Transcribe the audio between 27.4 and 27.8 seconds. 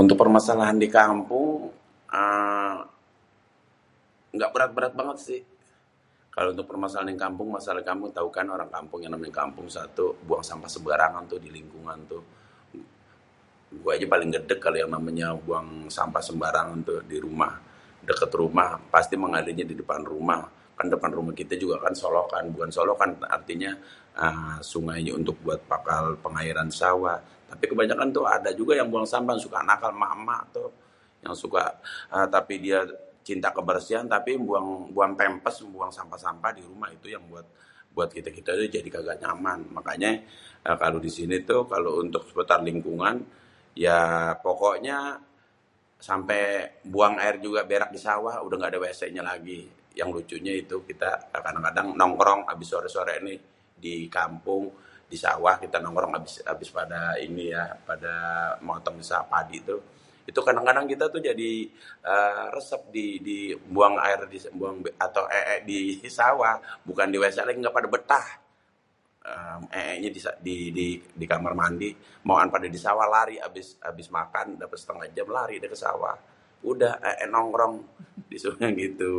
tapi